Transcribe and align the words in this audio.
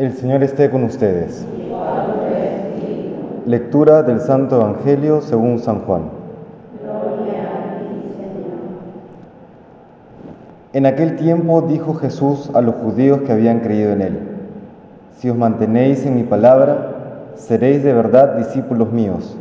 El 0.00 0.14
Señor 0.14 0.42
esté 0.42 0.70
con 0.70 0.82
ustedes. 0.84 1.46
Lectura 3.44 4.02
del 4.02 4.20
Santo 4.20 4.56
Evangelio 4.56 5.20
según 5.20 5.58
San 5.58 5.80
Juan. 5.80 6.04
En 10.72 10.86
aquel 10.86 11.16
tiempo 11.16 11.60
dijo 11.60 11.92
Jesús 11.92 12.50
a 12.54 12.62
los 12.62 12.76
judíos 12.76 13.20
que 13.26 13.32
habían 13.32 13.60
creído 13.60 13.92
en 13.92 14.00
él, 14.00 14.18
Si 15.18 15.28
os 15.28 15.36
mantenéis 15.36 16.06
en 16.06 16.16
mi 16.16 16.22
palabra, 16.22 16.92
seréis 17.34 17.84
de 17.84 17.92
verdad 17.92 18.38
discípulos 18.38 18.90
míos, 18.92 19.36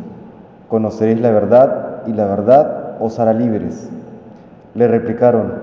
conoceréis 0.68 1.22
la 1.22 1.32
verdad 1.32 2.02
y 2.06 2.12
la 2.12 2.26
verdad 2.26 2.98
os 3.00 3.18
hará 3.18 3.32
libres. 3.32 3.90
Le 4.76 4.90
replicaron, 4.90 5.54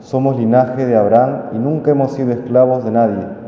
somos 0.00 0.36
linaje 0.36 0.84
de 0.84 0.96
Abraham 0.96 1.44
y 1.54 1.56
nunca 1.56 1.92
hemos 1.92 2.12
sido 2.12 2.30
esclavos 2.32 2.84
de 2.84 2.90
nadie. 2.90 3.43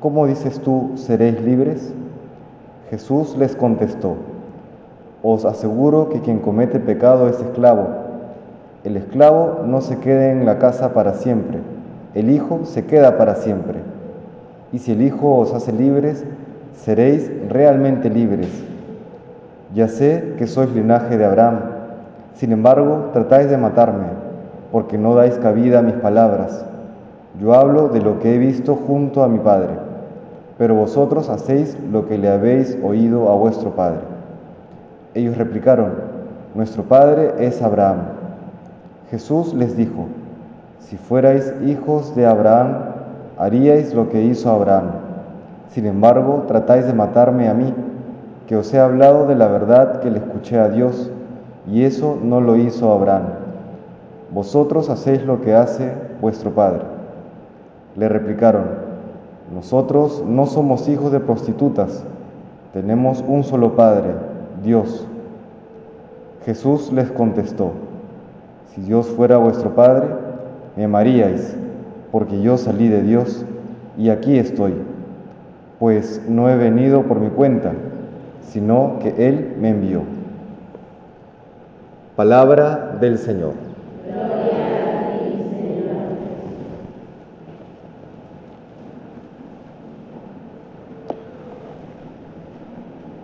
¿Cómo 0.00 0.26
dices 0.26 0.60
tú, 0.60 0.92
seréis 0.94 1.40
libres? 1.40 1.92
Jesús 2.90 3.36
les 3.36 3.56
contestó, 3.56 4.16
os 5.22 5.44
aseguro 5.44 6.08
que 6.08 6.20
quien 6.20 6.38
comete 6.38 6.78
pecado 6.78 7.28
es 7.28 7.38
esclavo. 7.40 7.88
El 8.84 8.96
esclavo 8.96 9.62
no 9.66 9.80
se 9.80 9.98
queda 9.98 10.30
en 10.30 10.46
la 10.46 10.58
casa 10.58 10.94
para 10.94 11.14
siempre, 11.14 11.58
el 12.14 12.30
Hijo 12.30 12.60
se 12.64 12.86
queda 12.86 13.18
para 13.18 13.34
siempre. 13.34 13.80
Y 14.72 14.78
si 14.78 14.92
el 14.92 15.02
Hijo 15.02 15.36
os 15.36 15.52
hace 15.52 15.72
libres, 15.72 16.24
seréis 16.74 17.30
realmente 17.48 18.08
libres. 18.08 18.48
Ya 19.74 19.88
sé 19.88 20.34
que 20.38 20.46
sois 20.46 20.70
linaje 20.70 21.18
de 21.18 21.24
Abraham, 21.24 21.60
sin 22.34 22.52
embargo 22.52 23.10
tratáis 23.12 23.50
de 23.50 23.58
matarme, 23.58 24.06
porque 24.70 24.96
no 24.96 25.14
dais 25.14 25.36
cabida 25.38 25.80
a 25.80 25.82
mis 25.82 25.96
palabras. 25.96 26.64
Yo 27.40 27.54
hablo 27.54 27.88
de 27.88 28.00
lo 28.00 28.20
que 28.20 28.34
he 28.34 28.38
visto 28.38 28.76
junto 28.76 29.22
a 29.22 29.28
mi 29.28 29.38
Padre 29.38 29.87
pero 30.58 30.74
vosotros 30.74 31.30
hacéis 31.30 31.78
lo 31.92 32.08
que 32.08 32.18
le 32.18 32.28
habéis 32.28 32.76
oído 32.82 33.30
a 33.30 33.34
vuestro 33.36 33.70
padre. 33.70 34.00
Ellos 35.14 35.38
replicaron, 35.38 35.92
nuestro 36.54 36.82
padre 36.82 37.34
es 37.38 37.62
Abraham. 37.62 37.98
Jesús 39.10 39.54
les 39.54 39.76
dijo, 39.76 40.06
si 40.80 40.96
fuerais 40.96 41.54
hijos 41.64 42.14
de 42.16 42.26
Abraham, 42.26 42.76
haríais 43.38 43.94
lo 43.94 44.08
que 44.08 44.22
hizo 44.22 44.50
Abraham. 44.50 44.90
Sin 45.70 45.86
embargo, 45.86 46.44
tratáis 46.48 46.86
de 46.86 46.92
matarme 46.92 47.48
a 47.48 47.54
mí, 47.54 47.72
que 48.48 48.56
os 48.56 48.72
he 48.74 48.80
hablado 48.80 49.26
de 49.26 49.36
la 49.36 49.46
verdad 49.46 50.00
que 50.00 50.10
le 50.10 50.18
escuché 50.18 50.58
a 50.58 50.68
Dios, 50.68 51.10
y 51.70 51.84
eso 51.84 52.18
no 52.20 52.40
lo 52.40 52.56
hizo 52.56 52.92
Abraham. 52.92 53.24
Vosotros 54.32 54.90
hacéis 54.90 55.22
lo 55.24 55.40
que 55.40 55.54
hace 55.54 55.92
vuestro 56.20 56.50
padre. 56.50 56.82
Le 57.96 58.08
replicaron, 58.08 58.87
nosotros 59.54 60.22
no 60.26 60.46
somos 60.46 60.88
hijos 60.88 61.12
de 61.12 61.20
prostitutas, 61.20 62.04
tenemos 62.72 63.24
un 63.26 63.44
solo 63.44 63.76
Padre, 63.76 64.10
Dios. 64.62 65.06
Jesús 66.44 66.92
les 66.92 67.10
contestó, 67.10 67.72
si 68.74 68.82
Dios 68.82 69.06
fuera 69.08 69.38
vuestro 69.38 69.74
Padre, 69.74 70.06
me 70.76 70.84
amaríais, 70.84 71.56
porque 72.12 72.40
yo 72.40 72.56
salí 72.58 72.88
de 72.88 73.02
Dios 73.02 73.44
y 73.96 74.10
aquí 74.10 74.38
estoy, 74.38 74.74
pues 75.78 76.22
no 76.28 76.48
he 76.48 76.56
venido 76.56 77.02
por 77.02 77.20
mi 77.20 77.30
cuenta, 77.30 77.72
sino 78.42 78.98
que 79.00 79.28
Él 79.28 79.56
me 79.60 79.70
envió. 79.70 80.02
Palabra 82.16 82.96
del 83.00 83.18
Señor. 83.18 83.67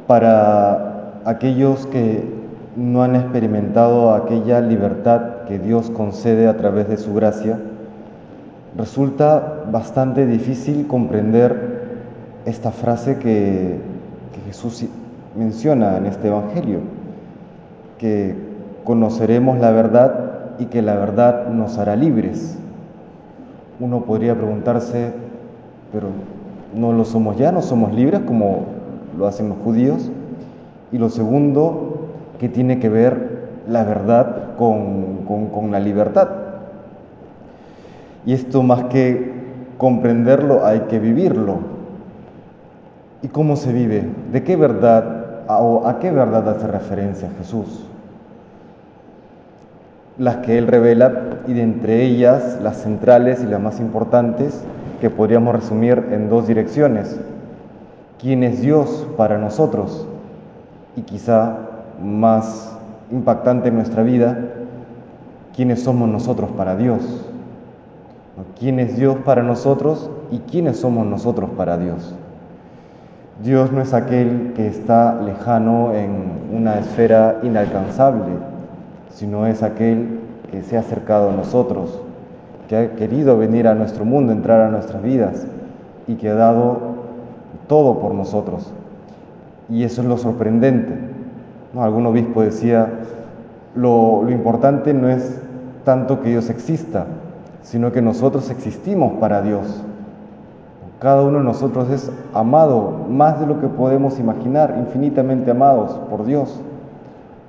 Para 0.06 1.20
aquellos 1.24 1.86
que 1.86 2.22
no 2.77 3.02
han 3.02 3.17
experimentado 3.17 4.12
aquella 4.12 4.61
libertad 4.61 5.45
que 5.46 5.58
Dios 5.58 5.90
concede 5.90 6.48
a 6.48 6.56
través 6.56 6.89
de 6.89 6.96
su 6.96 7.14
gracia, 7.14 7.58
resulta 8.77 9.64
bastante 9.70 10.27
difícil 10.27 10.86
comprender 10.86 11.74
esta 12.45 12.70
frase 12.70 13.18
que, 13.18 13.95
Jesús 14.46 14.84
menciona 15.36 15.96
en 15.96 16.07
este 16.07 16.28
Evangelio, 16.28 16.80
que 17.98 18.34
conoceremos 18.84 19.58
la 19.58 19.70
verdad 19.70 20.57
y 20.58 20.67
que 20.67 20.83
la 20.83 20.96
verdad 20.96 21.48
nos 21.48 21.78
hará 21.78 21.96
libres. 21.96 22.58
Uno 23.80 24.02
podría 24.02 24.34
preguntarse, 24.34 25.12
pero 25.92 26.08
¿no 26.74 26.92
lo 26.92 27.05
somos 27.05 27.39
ya? 27.39 27.52
¿No 27.52 27.62
somos 27.62 27.95
libres 27.95 28.20
como 28.27 28.73
lo 29.17 29.27
hacen 29.27 29.48
los 29.48 29.58
judíos. 29.58 30.11
Y 30.92 30.98
lo 30.98 31.08
segundo, 31.08 32.08
que 32.39 32.48
tiene 32.48 32.79
que 32.79 32.89
ver 32.89 33.35
la 33.69 33.85
verdad 33.85 34.57
con, 34.57 35.70
la 35.70 35.80
libertad. 35.80 36.29
Y 38.27 38.33
esto 38.33 38.63
más 38.63 38.85
que 38.85 39.33
comprenderlo, 39.79 40.64
hay 40.64 40.80
que 40.80 40.98
vivirlo. 40.98 41.58
¿Y 43.23 43.29
cómo 43.29 43.57
se 43.57 43.73
vive? 43.73 44.05
¿De 44.33 44.42
qué 44.42 44.57
verdad 44.57 45.42
o 45.48 45.86
a 45.86 45.98
qué 45.98 46.11
verdad 46.11 46.48
hace 46.48 46.67
referencia 46.67 47.31
Jesús? 47.39 47.86
Las 50.19 50.36
que 50.36 50.58
Él 50.58 50.67
revela 50.67 51.41
y 51.48 51.55
de 51.55 51.63
entre 51.63 52.02
ellas 52.02 52.58
las 52.63 52.77
centrales 52.77 53.42
y 53.42 53.46
las 53.46 53.61
más 53.61 53.81
importantes 53.81 54.63
que 55.01 55.11
podríamos 55.11 55.55
resumir 55.55 56.08
en 56.13 56.29
dos 56.29 56.46
direcciones 56.46 57.19
quién 58.24 58.42
es 58.42 58.62
Dios 58.62 59.07
para 59.18 59.36
nosotros 59.36 60.07
y 60.96 61.02
quizá 61.02 61.58
más 62.02 62.74
impactante 63.11 63.68
en 63.68 63.74
nuestra 63.74 64.02
vida, 64.02 64.39
quiénes 65.55 65.83
somos 65.83 66.08
nosotros 66.08 66.48
para 66.57 66.74
Dios. 66.74 67.02
¿Quién 68.58 68.80
es 68.80 68.96
Dios 68.96 69.17
para 69.27 69.42
nosotros 69.42 70.11
y 70.30 70.39
quiénes 70.39 70.79
somos 70.79 71.07
nosotros 71.07 71.51
para 71.51 71.77
Dios? 71.77 72.14
Dios 73.42 73.70
no 73.73 73.83
es 73.83 73.92
aquel 73.92 74.55
que 74.57 74.68
está 74.68 75.20
lejano 75.20 75.92
en 75.92 76.40
una 76.51 76.79
esfera 76.79 77.40
inalcanzable, 77.42 78.33
sino 79.11 79.46
es 79.46 79.63
aquel 79.63 80.20
que 80.51 80.63
se 80.63 80.79
ha 80.79 80.80
acercado 80.80 81.29
a 81.29 81.34
nosotros, 81.34 82.01
que 82.70 82.77
ha 82.77 82.96
querido 82.96 83.36
venir 83.36 83.68
a 83.68 83.74
nuestro 83.74 84.07
mundo, 84.07 84.33
entrar 84.33 84.63
a 84.63 84.70
nuestras 84.70 85.02
vidas 85.02 85.46
y 86.07 86.14
que 86.14 86.30
ha 86.30 86.34
dado 86.34 87.03
todo 87.68 87.98
por 87.98 88.14
nosotros. 88.14 88.72
Y 89.68 89.84
eso 89.84 90.02
es 90.02 90.08
lo 90.08 90.16
sorprendente. 90.16 90.94
¿no? 91.72 91.82
Algún 91.82 92.06
obispo 92.06 92.42
decía, 92.42 92.88
lo, 93.74 94.22
lo 94.22 94.30
importante 94.30 94.94
no 94.94 95.08
es 95.08 95.40
tanto 95.84 96.20
que 96.20 96.30
Dios 96.30 96.50
exista, 96.50 97.06
sino 97.62 97.92
que 97.92 98.02
nosotros 98.02 98.50
existimos 98.50 99.14
para 99.14 99.42
Dios. 99.42 99.82
Cada 101.00 101.22
uno 101.22 101.38
de 101.38 101.44
nosotros 101.44 101.90
es 101.90 102.10
amado 102.32 103.04
más 103.10 103.40
de 103.40 103.46
lo 103.46 103.60
que 103.60 103.66
podemos 103.66 104.18
imaginar, 104.18 104.76
infinitamente 104.78 105.50
amados 105.50 105.92
por 106.08 106.24
Dios, 106.24 106.60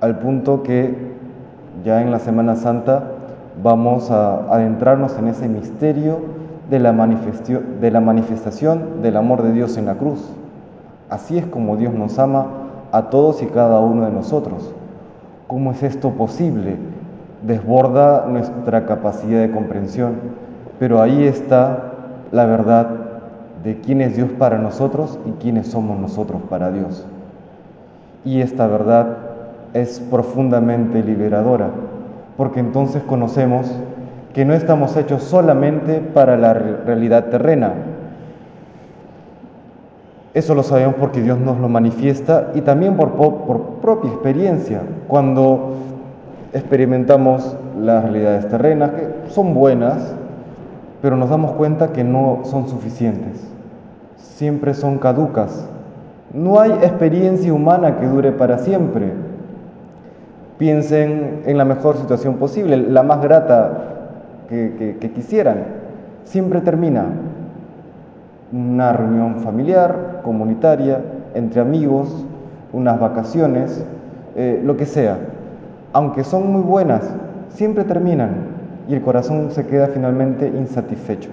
al 0.00 0.18
punto 0.18 0.62
que 0.62 1.14
ya 1.84 2.02
en 2.02 2.10
la 2.10 2.18
Semana 2.18 2.56
Santa 2.56 3.04
vamos 3.62 4.10
a 4.10 4.52
adentrarnos 4.52 5.16
en 5.18 5.28
ese 5.28 5.48
misterio 5.48 6.18
de 6.70 6.80
la, 6.80 6.92
de 6.92 7.90
la 7.90 8.00
manifestación 8.00 9.02
del 9.02 9.16
amor 9.16 9.42
de 9.42 9.52
Dios 9.52 9.76
en 9.76 9.86
la 9.86 9.94
cruz. 9.94 10.24
Así 11.08 11.38
es 11.38 11.46
como 11.46 11.76
Dios 11.76 11.94
nos 11.94 12.18
ama 12.18 12.46
a 12.92 13.10
todos 13.10 13.42
y 13.42 13.46
cada 13.46 13.80
uno 13.80 14.04
de 14.04 14.12
nosotros. 14.12 14.72
¿Cómo 15.46 15.72
es 15.72 15.82
esto 15.82 16.10
posible? 16.10 16.76
Desborda 17.46 18.26
nuestra 18.26 18.86
capacidad 18.86 19.40
de 19.40 19.52
comprensión, 19.52 20.14
pero 20.78 21.00
ahí 21.00 21.24
está 21.24 21.92
la 22.32 22.46
verdad 22.46 22.88
de 23.62 23.80
quién 23.80 24.00
es 24.00 24.16
Dios 24.16 24.30
para 24.38 24.58
nosotros 24.58 25.18
y 25.26 25.30
quiénes 25.42 25.68
somos 25.68 25.98
nosotros 25.98 26.42
para 26.48 26.72
Dios. 26.72 27.06
Y 28.24 28.40
esta 28.40 28.66
verdad 28.66 29.18
es 29.72 30.00
profundamente 30.00 31.02
liberadora, 31.02 31.70
porque 32.36 32.60
entonces 32.60 33.02
conocemos 33.04 33.72
que 34.36 34.44
no 34.44 34.52
estamos 34.52 34.94
hechos 34.98 35.22
solamente 35.22 36.02
para 36.02 36.36
la 36.36 36.52
realidad 36.52 37.30
terrena. 37.30 37.72
Eso 40.34 40.54
lo 40.54 40.62
sabemos 40.62 40.96
porque 41.00 41.22
Dios 41.22 41.38
nos 41.38 41.58
lo 41.58 41.70
manifiesta 41.70 42.50
y 42.54 42.60
también 42.60 42.98
por, 42.98 43.12
propia 43.80 44.10
experiencia. 44.10 44.82
Cuando 45.08 45.76
experimentamos 46.52 47.56
las 47.80 48.02
realidades 48.02 48.46
terrenas, 48.50 48.90
que 48.90 49.30
son 49.30 49.54
buenas, 49.54 50.14
pero 51.00 51.16
nos 51.16 51.30
damos 51.30 51.52
cuenta 51.52 51.94
que 51.94 52.04
no 52.04 52.40
son 52.44 52.68
suficientes. 52.68 53.42
Siempre 54.18 54.74
son 54.74 54.98
caducas. 54.98 55.66
No 56.34 56.60
hay 56.60 56.72
experiencia 56.72 57.54
humana 57.54 57.96
que 57.96 58.06
dure 58.06 58.32
para 58.32 58.58
siempre. 58.58 59.14
Piensen 60.58 61.40
en 61.46 61.56
la 61.56 61.64
mejor 61.64 61.96
situación 61.96 62.34
posible, 62.34 62.76
la 62.76 63.02
más 63.02 63.22
grata 63.22 63.94
que, 64.48 65.12
quisieran. 65.14 65.64
Siempre 66.24 66.60
termina. 66.60 67.06
una 68.52 68.92
reunión 68.92 69.40
familiar, 69.40 70.20
comunitaria, 70.22 71.00
entre 71.34 71.60
amigos, 71.60 72.24
unas 72.72 72.98
vacaciones, 73.00 73.84
eh, 74.36 74.62
lo 74.64 74.76
que 74.76 74.86
sea. 74.86 75.18
Aunque 75.92 76.24
son 76.24 76.52
muy 76.52 76.62
buenas, 76.62 77.02
siempre 77.48 77.84
terminan 77.84 78.56
y 78.88 78.94
el 78.94 79.02
corazón 79.02 79.50
se 79.50 79.66
queda 79.66 79.88
finalmente 79.88 80.46
insatisfecho. 80.48 81.30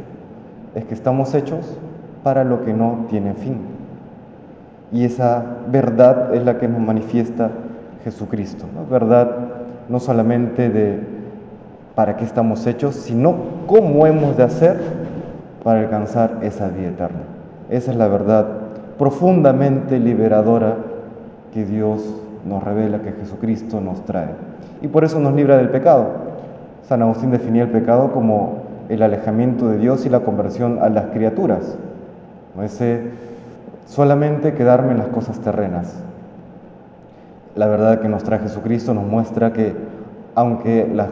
Es 0.75 0.85
que 0.85 0.93
estamos 0.93 1.35
hechos 1.35 1.77
para 2.23 2.43
lo 2.43 2.63
que 2.63 2.73
no 2.73 3.05
tiene 3.09 3.33
fin. 3.33 3.57
Y 4.91 5.05
esa 5.05 5.43
verdad 5.71 6.33
es 6.33 6.43
la 6.43 6.57
que 6.57 6.67
nos 6.67 6.79
manifiesta 6.79 7.51
Jesucristo. 8.03 8.65
Verdad 8.89 9.31
no 9.89 9.99
solamente 9.99 10.69
de 10.69 11.12
para 11.95 12.17
qué 12.17 12.25
estamos 12.25 12.65
hechos, 12.65 12.95
sino 12.95 13.35
cómo 13.67 14.07
hemos 14.07 14.35
de 14.37 14.43
hacer 14.43 14.79
para 15.63 15.81
alcanzar 15.81 16.39
esa 16.41 16.67
vida 16.69 16.89
eterna. 16.89 17.19
Esa 17.69 17.91
es 17.91 17.97
la 17.97 18.07
verdad 18.07 18.47
profundamente 18.97 19.99
liberadora 19.99 20.75
que 21.53 21.65
Dios 21.65 22.01
nos 22.45 22.63
revela, 22.63 22.99
que 22.99 23.11
Jesucristo 23.11 23.79
nos 23.79 24.03
trae. 24.05 24.29
Y 24.81 24.87
por 24.87 25.03
eso 25.03 25.19
nos 25.19 25.33
libra 25.33 25.57
del 25.57 25.69
pecado. 25.69 26.07
San 26.87 27.01
Agustín 27.01 27.31
definía 27.31 27.63
el 27.63 27.69
pecado 27.69 28.11
como 28.11 28.63
el 28.89 29.01
alejamiento 29.01 29.69
de 29.69 29.77
Dios 29.77 30.05
y 30.05 30.09
la 30.09 30.21
conversión 30.21 30.79
a 30.81 30.89
las 30.89 31.05
criaturas. 31.07 31.77
¿no? 32.55 32.63
Ese 32.63 33.11
solamente 33.87 34.53
quedarme 34.53 34.91
en 34.91 34.97
las 34.97 35.07
cosas 35.07 35.39
terrenas. 35.39 35.95
La 37.55 37.67
verdad 37.67 38.01
que 38.01 38.09
nos 38.09 38.23
trae 38.23 38.39
Jesucristo 38.39 38.93
nos 38.93 39.05
muestra 39.05 39.53
que 39.53 39.73
aunque 40.35 40.89
la 40.91 41.07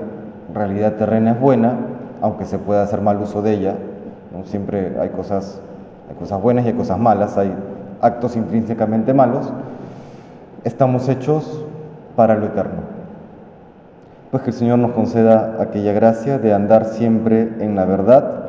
realidad 0.54 0.94
terrena 0.94 1.32
es 1.32 1.40
buena, 1.40 1.76
aunque 2.22 2.46
se 2.46 2.58
pueda 2.58 2.84
hacer 2.84 3.02
mal 3.02 3.18
uso 3.18 3.42
de 3.42 3.54
ella, 3.54 3.76
¿no? 4.36 4.46
siempre 4.46 4.98
hay 5.00 5.10
cosas, 5.10 5.60
hay 6.10 6.16
cosas 6.16 6.42
buenas 6.42 6.66
y 6.66 6.70
hay 6.70 6.74
cosas 6.74 7.00
malas, 7.00 7.38
hay 7.38 7.54
actos 8.02 8.36
intrínsecamente 8.36 9.14
malos, 9.14 9.52
estamos 10.64 11.08
hechos 11.10 11.66
para 12.16 12.36
lo 12.36 12.48
eterno. 12.48 12.82
Pues 14.30 14.44
que 14.44 14.52
el 14.52 14.56
Señor 14.56 14.80
nos 14.80 14.92
conceda 14.92 15.58
aquella 15.60 15.92
gracia 15.94 16.38
de 16.38 16.54
andar 16.54 16.86
siempre 16.86 17.50
en 17.60 17.76
la 17.76 17.86
verdad, 17.86 18.46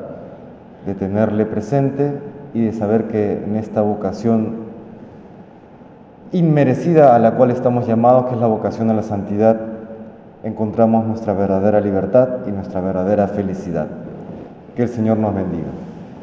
de 0.87 0.95
tenerle 0.95 1.45
presente 1.45 2.19
y 2.55 2.67
de 2.67 2.73
saber 2.73 3.09
que 3.09 3.43
en 3.45 3.57
esta 3.57 3.83
vocación 3.83 4.63
inmerecida 6.33 7.15
a 7.15 7.19
la 7.19 7.33
cual 7.33 7.51
estamos 7.51 7.87
llamados, 7.87 8.27
que 8.27 8.35
es 8.35 8.41
la 8.41 8.47
vocación 8.47 8.91
a 8.91 8.95
la 8.95 9.03
santidad, 9.03 9.72
encontramos 10.45 11.07
nuestra 11.07 11.33
verdadera 11.33 11.81
libertad 11.81 12.47
y 12.47 12.51
nuestra 12.51 12.81
verdadera 12.81 13.29
felicidad. 13.29 13.87
Que 14.77 14.83
el 14.83 14.89
Señor 14.89 15.19
nos 15.19 15.35
bendiga. 15.35 15.69